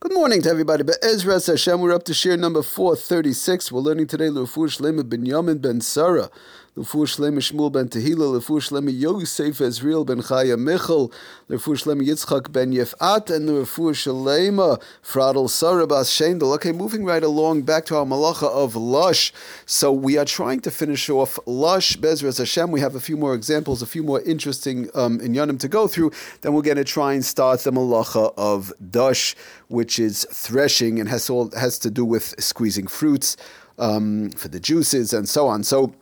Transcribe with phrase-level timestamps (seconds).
[0.00, 0.84] Good morning to everybody.
[0.84, 3.72] Be'ezras Hashem, we're up to shir number 436.
[3.72, 6.30] We're learning today Lufur Shlema ben Yamin ben Sarah.
[6.78, 11.10] Lefur Shlema Shmuel ben Tehila, Lefur Shlema Yosef Ezriel ben Chaya Michal,
[11.50, 16.54] Lefur Shlema Yitzchak ben Yefat, and Lefur Shlema Fradel Sarabas Shendel.
[16.54, 19.32] Okay, moving right along back to our malacha of Lush.
[19.66, 22.70] So we are trying to finish off Lush, Bezras Hashem.
[22.70, 26.12] We have a few more examples, a few more interesting um, inyanim to go through.
[26.42, 29.34] Then we're going to try and start the malacha of Dush,
[29.66, 33.36] which is threshing and has all has to do with squeezing fruits
[33.80, 35.64] um, for the juices and so on.
[35.64, 35.92] So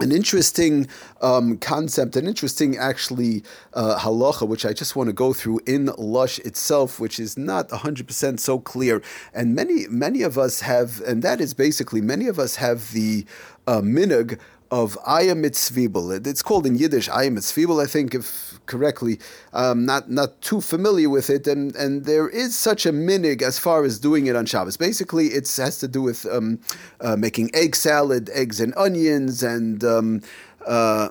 [0.00, 0.88] an interesting
[1.20, 3.44] um, concept, an interesting actually
[3.74, 7.68] uh, halacha, which I just want to go through in Lush itself, which is not
[7.68, 9.02] 100% so clear.
[9.32, 13.24] And many, many of us have, and that is basically, many of us have the
[13.66, 14.38] uh, minhag
[14.74, 16.26] of Aya Mitzvibel.
[16.26, 19.20] It's called in Yiddish Aya Mitzvibel, I think, if correctly.
[19.52, 23.56] Um, not not too familiar with it, and and there is such a minig as
[23.56, 24.76] far as doing it on Shabbos.
[24.76, 26.58] Basically, it has to do with um,
[27.00, 30.22] uh, making egg salad, eggs and onions, and um,
[30.66, 31.08] uh,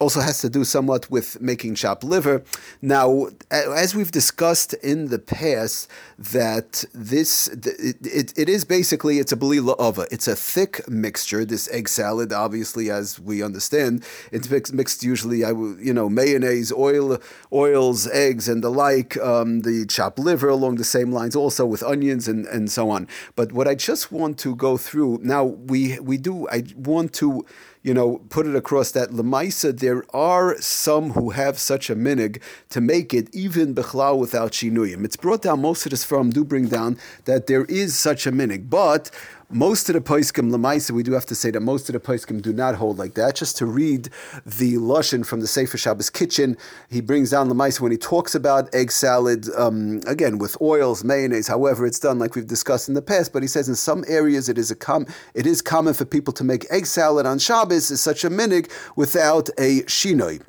[0.00, 2.42] also has to do somewhat with making chopped liver.
[2.80, 9.32] Now, as we've discussed in the past, that this it, it, it is basically it's
[9.32, 10.06] a belila ova.
[10.10, 11.44] It's a thick mixture.
[11.44, 15.44] This egg salad, obviously, as we understand, it's mixed, mixed usually.
[15.44, 17.18] I you know mayonnaise, oil,
[17.52, 19.16] oils, eggs, and the like.
[19.18, 23.08] Um, the chopped liver along the same lines, also with onions and and so on.
[23.36, 26.48] But what I just want to go through now, we we do.
[26.48, 27.44] I want to
[27.88, 32.38] you know, put it across that Lemaisa, there are some who have such a minig
[32.68, 35.06] to make it even Bechlau without Shinuyim.
[35.06, 38.30] It's brought down, most of this from do bring down that there is such a
[38.30, 39.10] minig, but
[39.50, 42.42] most of the Paiskim Lamaisa, we do have to say that most of the Paiskim
[42.42, 43.34] do not hold like that.
[43.34, 44.10] Just to read
[44.44, 46.56] the Lashon from the Sefer Shabbos Kitchen,
[46.90, 51.48] he brings down Lamaisa when he talks about egg salad, um, again, with oils, mayonnaise,
[51.48, 53.32] however it's done, like we've discussed in the past.
[53.32, 56.34] But he says in some areas it is, a com- it is common for people
[56.34, 60.42] to make egg salad on Shabbos, is such a minig, without a shinoi.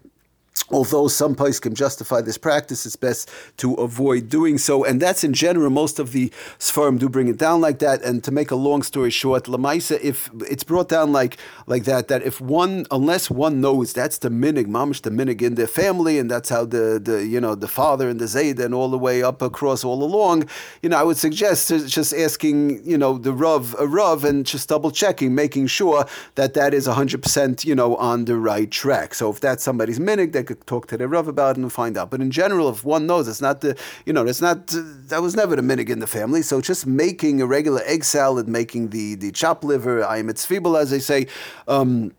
[0.71, 4.83] Although some place can justify this practice, it's best to avoid doing so.
[4.83, 8.03] And that's in general, most of the Sfarim do bring it down like that.
[8.03, 12.07] And to make a long story short, Lamaisa, if it's brought down like like that,
[12.09, 16.19] that if one, unless one knows that's the minig, mamish the minig in their family,
[16.19, 18.97] and that's how the, the you know, the father and the Zayd and all the
[18.97, 20.47] way up across all along,
[20.81, 24.69] you know, I would suggest just asking, you know, the Rav, a Rav, and just
[24.69, 29.13] double checking, making sure that that is 100%, you know, on the right track.
[29.13, 31.97] So if that's somebody's minig, they could talk to the Rav about it and find
[31.97, 32.09] out.
[32.09, 35.35] But in general, if one knows it's not the, you know, it's not, that was
[35.35, 36.41] never the minig in the family.
[36.41, 40.89] So just making a regular egg salad, making the, the chop liver, I am as
[40.89, 41.27] they say,
[41.67, 42.13] um,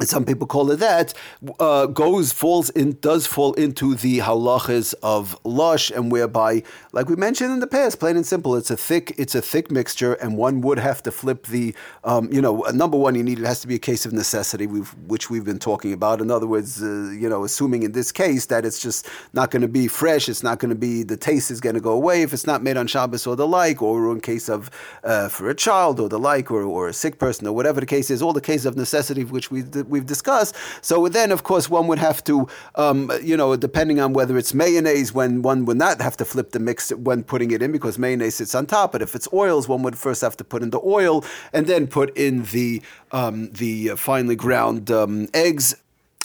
[0.00, 1.12] some people call it that,
[1.60, 7.16] uh, goes falls in does fall into the halachas of lush, and whereby, like we
[7.16, 10.38] mentioned in the past, plain and simple, it's a thick it's a thick mixture, and
[10.38, 13.60] one would have to flip the, um, you know, number one, you need it has
[13.60, 16.22] to be a case of necessity, we've, which we've been talking about.
[16.22, 19.62] In other words, uh, you know, assuming in this case that it's just not going
[19.62, 22.22] to be fresh, it's not going to be the taste is going to go away
[22.22, 24.70] if it's not made on Shabbos or the like, or in case of
[25.04, 27.86] uh, for a child or the like, or, or a sick person or whatever the
[27.86, 30.56] case is, all the cases of necessity which we we've discussed.
[30.80, 34.54] So then, of course, one would have to, um, you know, depending on whether it's
[34.54, 37.98] mayonnaise, when one would not have to flip the mix when putting it in because
[37.98, 38.92] mayonnaise sits on top.
[38.92, 41.86] But if it's oils, one would first have to put in the oil and then
[41.86, 42.82] put in the
[43.12, 45.74] um, the finely ground um, eggs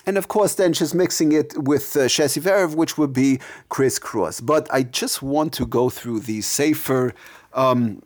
[0.08, 4.40] and of course then just mixing it with uh, Verev, which would be crisscross.
[4.40, 7.14] But I just want to go through the sefer
[7.54, 8.02] um,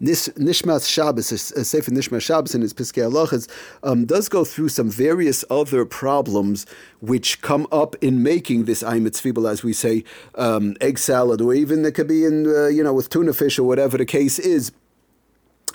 [0.00, 3.48] Nishmas Shabbos, a Sefer Nishmas Shabbos in his Piskei Halachas,
[3.82, 6.66] um, does go through some various other problems
[7.00, 11.84] which come up in making this Fibel, as we say, um, egg salad, or even
[11.84, 14.72] it could be in, uh, you know, with tuna fish or whatever the case is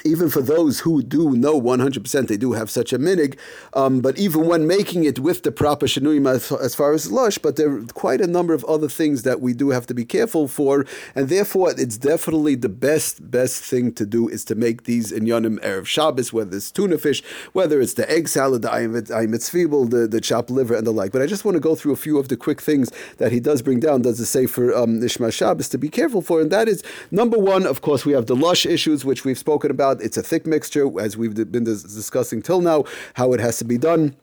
[0.04, 3.38] even for those who do know 100% they do have such a minig,
[3.74, 7.38] um, but even when making it with the proper shenuyim as, as, far as lush,
[7.38, 10.06] but there are quite a number of other things that we do have to be
[10.06, 14.84] careful for, and therefore it's definitely the best, best thing to do is to make
[14.84, 17.24] these inyanim Erev Shabbos, whether it's tuna fish,
[17.54, 21.12] whether it's the egg salad, the ayim the, the chopped liver, and the like.
[21.12, 23.40] But I just want to go through a few of the quick things that he
[23.40, 26.52] does bring down, does the say for um, Nishma Shabbos to be careful for, and
[26.52, 29.89] that is number one, of course, we have the lush issues, which we've spoken about
[30.02, 33.78] It's a thick mixture, as we've been discussing till now, how it has to be
[33.78, 34.16] done.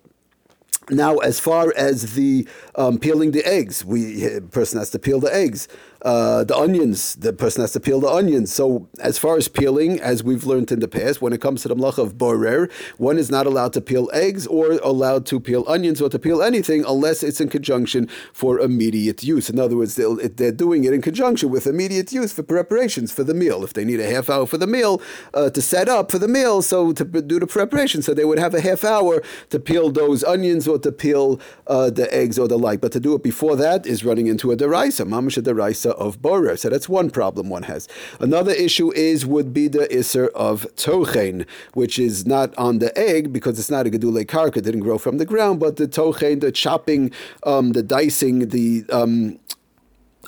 [0.88, 2.46] Now, as far as the
[2.76, 5.66] um, peeling the eggs, we person has to peel the eggs.
[6.02, 7.14] Uh, the onions.
[7.16, 8.52] The person has to peel the onions.
[8.52, 11.69] So, as far as peeling, as we've learned in the past, when it comes to
[11.69, 15.64] the mlacha of borer, one is not allowed to peel eggs or allowed to peel
[15.69, 19.50] onions or to peel anything unless it's in conjunction for immediate use.
[19.50, 23.34] In other words, they're doing it in conjunction with immediate use for preparations for the
[23.34, 23.64] meal.
[23.64, 25.00] If they need a half hour for the meal
[25.34, 28.38] uh, to set up for the meal, so to do the preparation, so they would
[28.38, 32.49] have a half hour to peel those onions or to peel uh, the eggs or
[32.49, 32.81] the like.
[32.81, 35.42] But to do it before that is running into a deraisa, mamash a
[35.91, 36.56] of borer.
[36.56, 37.88] So that's one problem one has.
[38.21, 43.33] Another issue is would be the isser of tochen, which is not on the egg
[43.33, 46.53] because it's not a gedule karka, didn't grow from the ground, but the tochen, the
[46.53, 47.11] chopping,
[47.44, 49.38] um, the dicing, the um,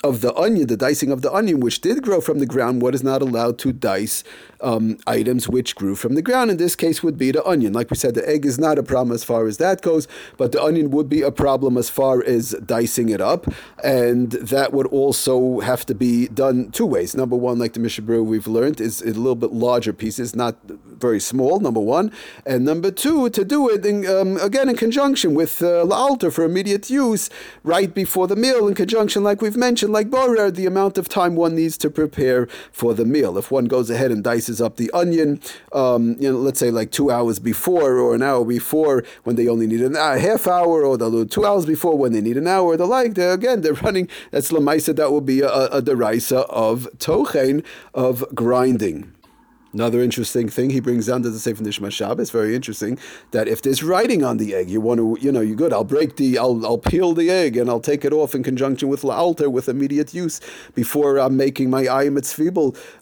[0.03, 2.95] of the onion, the dicing of the onion, which did grow from the ground, what
[2.95, 4.23] is not allowed to dice
[4.61, 6.51] um, items which grew from the ground.
[6.51, 7.73] In this case, would be the onion.
[7.73, 10.07] Like we said, the egg is not a problem as far as that goes,
[10.37, 13.47] but the onion would be a problem as far as dicing it up,
[13.83, 17.15] and that would also have to be done two ways.
[17.15, 20.55] Number one, like the Mishabru we've learned, is a little bit larger pieces, not
[20.99, 21.59] very small.
[21.59, 22.11] Number one,
[22.45, 26.43] and number two, to do it in, um, again in conjunction with uh, altar for
[26.43, 27.29] immediate use,
[27.63, 31.35] right before the meal, in conjunction, like we've mentioned, like borer, the amount of time
[31.35, 33.37] one needs to prepare for the meal.
[33.37, 35.41] If one goes ahead and dices up the onion,
[35.73, 39.47] um, you know, let's say like two hours before or an hour before when they
[39.47, 42.77] only need a half hour, or do two hours before when they need an hour.
[42.77, 44.07] The like, they're, again, they're running.
[44.31, 44.95] That's lemaisa.
[44.95, 47.63] That will be a, a deraisa of tochen
[47.93, 49.13] of grinding.
[49.71, 52.97] Another interesting thing he brings down to the Sefer Nishma Shabbos, very interesting,
[53.29, 55.83] that if there's writing on the egg, you want to, you know, you good, I'll
[55.83, 59.03] break the, I'll, I'll peel the egg and I'll take it off in conjunction with
[59.03, 60.41] la'alter, with immediate use,
[60.73, 62.17] before I'm making my ayim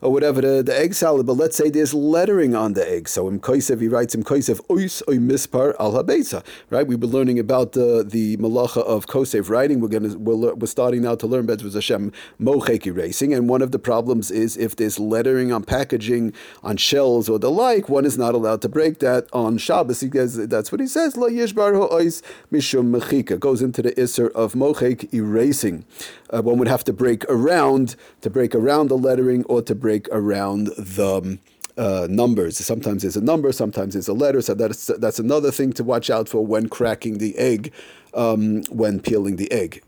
[0.02, 1.26] or whatever, the, the egg salad.
[1.26, 3.08] But let's say there's lettering on the egg.
[3.08, 6.86] So in Koisev, he writes in Koisev, ois oy mispar al habeza, right?
[6.86, 9.80] We've been learning about the, the malacha of Kosev writing.
[9.80, 12.12] We're going to, we're, we're starting now to learn Bezras Hashem
[12.42, 13.34] mochek erasing.
[13.34, 16.34] And one of the problems is if there's lettering on packaging,
[16.64, 20.02] on shells or the like, one is not allowed to break that on Shabbos.
[20.02, 21.16] He says, that's what he says.
[21.18, 22.22] La yishbar ho'ois
[22.52, 23.40] mishum mechika.
[23.40, 25.86] Goes into the isser of mochek erasing.
[26.30, 30.08] Uh, one would have to break around, to break around the lettering or to break
[30.10, 31.40] around the...
[31.80, 32.58] Uh, numbers.
[32.58, 34.42] Sometimes it's a number, sometimes it's a letter.
[34.42, 37.72] So that's that's another thing to watch out for when cracking the egg,
[38.16, 39.84] um, when peeling the egg.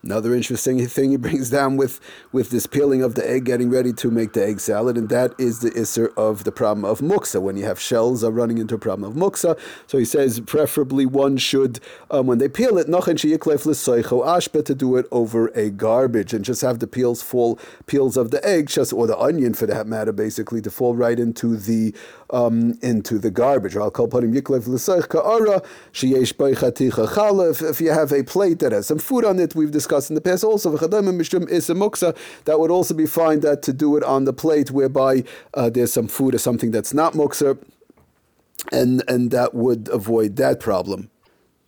[0.00, 1.98] Another interesting thing he brings down with,
[2.30, 5.34] with this peeling of the egg, getting ready to make the egg salad, and that
[5.38, 7.42] is the isser of the problem of muksa.
[7.42, 9.58] When you have shells are running into a problem of muksa,
[9.88, 11.80] so he says preferably one should,
[12.12, 16.78] um, when they peel it, ashpe to do it over a garbage and just have
[16.78, 20.62] the peels fall, peels of the egg, just or the onion for that matter, basically
[20.62, 21.92] to fall right into the
[22.30, 23.74] um, into the garbage.
[23.74, 23.80] If
[27.80, 30.44] you have a plate that has some food on it, we've discussed in the past
[30.44, 30.70] also,
[32.44, 35.24] that would also be fine that to do it on the plate whereby
[35.54, 37.58] uh, there's some food or something that's not muksa,
[38.72, 41.10] and, and that would avoid that problem.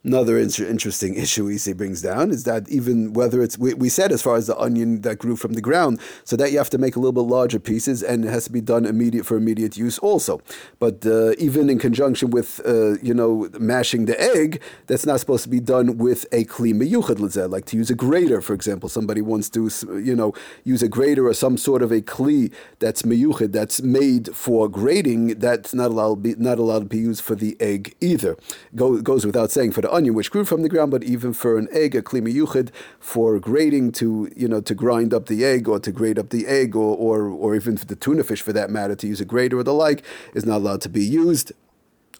[0.02, 4.12] Another inter- interesting issue he brings down is that even whether it's, we, we said
[4.12, 6.78] as far as the onion that grew from the ground, so that you have to
[6.78, 9.76] make a little bit larger pieces and it has to be done immediate for immediate
[9.76, 10.40] use also.
[10.78, 15.44] But uh, even in conjunction with, uh, you know, mashing the egg, that's not supposed
[15.44, 18.88] to be done with a kli meyuchad like to use a grater, for example.
[18.88, 19.68] Somebody wants to,
[20.02, 20.32] you know,
[20.64, 25.38] use a grater or some sort of a kli that's meyuchad, that's made for grating,
[25.38, 28.36] that's not allowed, be, not allowed to be used for the egg either.
[28.74, 31.58] Go, goes without saying for the onion which grew from the ground, but even for
[31.58, 35.68] an egg, a kli meyuchad, for grating to you know to grind up the egg
[35.68, 38.52] or to grate up the egg, or or, or even for the tuna fish for
[38.52, 40.04] that matter, to use a grater or the like,
[40.34, 41.52] is not allowed to be used,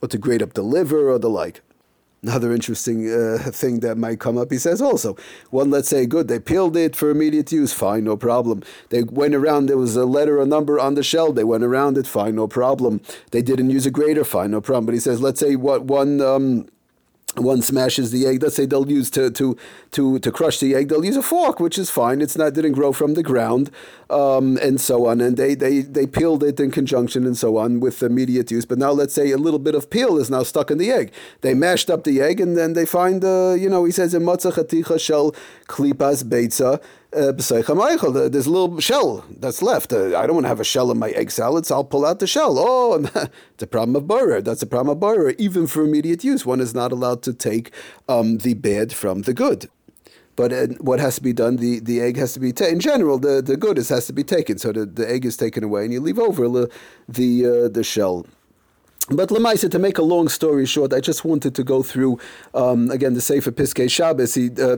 [0.02, 1.62] or to grate up the liver or the like.
[2.22, 5.16] Another interesting uh, thing that might come up, he says also,
[5.48, 8.62] one, let's say, good, they peeled it for immediate use, fine, no problem.
[8.90, 11.96] They went around, there was a letter or number on the shell, they went around
[11.96, 13.00] it, fine, no problem.
[13.30, 14.84] They didn't use a grater, fine, no problem.
[14.84, 16.20] But he says, let's say what one.
[16.20, 16.68] Um,
[17.36, 18.42] one smashes the egg.
[18.42, 19.56] Let's say they'll use to to
[19.92, 20.88] to to crush the egg.
[20.88, 22.20] They'll use a fork, which is fine.
[22.20, 23.70] It's not didn't grow from the ground,
[24.08, 25.20] um, and so on.
[25.20, 28.64] And they they they peeled it in conjunction and so on with immediate use.
[28.64, 31.12] But now let's say a little bit of peel is now stuck in the egg.
[31.42, 34.22] They mashed up the egg, and then they find uh, you know he says in
[34.22, 35.32] matzah shel
[35.68, 39.92] klipas beitza uh, there's a little shell that's left.
[39.92, 42.06] Uh, I don't want to have a shell in my egg salad, so I'll pull
[42.06, 42.56] out the shell.
[42.58, 42.94] Oh,
[43.54, 44.40] it's a problem of borer.
[44.40, 45.30] That's a problem of borer.
[45.38, 47.72] Even for immediate use, one is not allowed to take
[48.08, 49.68] um, the bad from the good.
[50.36, 51.56] But uh, what has to be done?
[51.56, 52.74] The, the egg has to be taken.
[52.74, 54.58] In general, the, the good is, has to be taken.
[54.58, 56.70] So the, the egg is taken away, and you leave over the
[57.08, 58.26] the, uh, the shell.
[59.10, 62.20] But Lemaisa, to make a long story short, I just wanted to go through
[62.54, 64.34] um, again the Sefer Piskei Shabbos.
[64.34, 64.76] He, uh,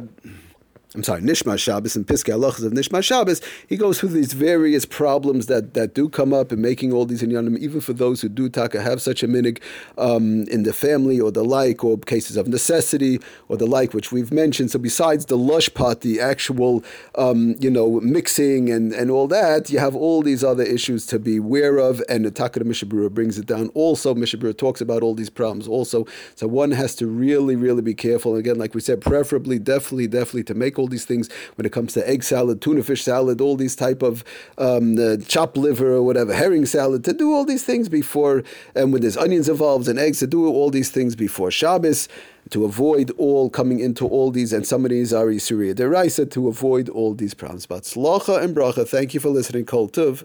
[0.94, 4.84] I'm sorry, Nishma Shabbos and Piskei Halachas of Nishma Shabbos, he goes through these various
[4.84, 8.28] problems that, that do come up in making all these inyanim, even for those who
[8.28, 9.62] do taka have such a minig
[9.96, 13.18] um, in the family or the like, or cases of necessity
[13.49, 14.70] or the like, which we've mentioned.
[14.70, 16.84] So besides the lush pot, the actual
[17.16, 21.18] um, you know mixing and, and all that, you have all these other issues to
[21.18, 23.70] be aware of, and the Taka Mishna Brura brings it down.
[23.75, 25.66] Also, Mishna Brura talks about all these problems.
[25.66, 28.32] Also, so one has to really, really be careful.
[28.32, 31.72] And again, like we said, preferably, definitely, definitely to make all these things when it
[31.72, 34.24] comes to egg salad, tuna fish salad, all these type of
[34.58, 38.42] um, uh, chopped liver or whatever, herring salad, to do all these things before,
[38.74, 42.08] and when there's onions involved and eggs, to do all these things before Shabbos
[42.50, 46.48] to avoid all coming into all these, and some of these are Isuria Deraisa, to
[46.48, 47.66] avoid all these problems.
[47.66, 50.24] But Slacha and Bracha, thank you for listening, Kol Tuv.